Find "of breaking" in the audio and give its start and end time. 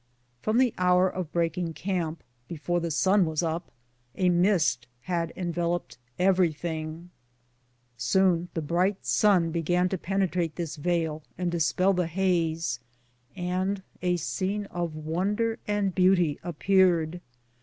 1.07-1.73